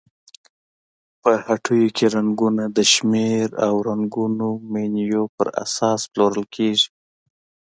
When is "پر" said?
5.35-5.47